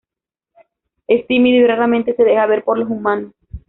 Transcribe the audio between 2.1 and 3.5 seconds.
se deja ver por los humanos.